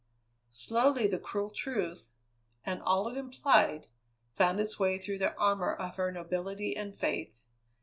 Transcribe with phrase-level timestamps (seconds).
[0.49, 2.09] Slowly the cruel truth,
[2.65, 3.85] and all it implied,
[4.33, 7.39] found its way through the armour of her nobility and faith.